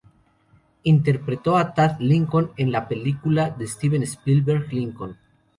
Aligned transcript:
Interpretó 0.83 1.57
a 1.57 1.75
Tad 1.75 1.99
Lincoln 1.99 2.49
en 2.57 2.71
la 2.71 2.87
película 2.87 3.51
de 3.51 3.67
Steven 3.67 4.01
Spielberg 4.01 4.73
"Lincoln". 4.73 5.15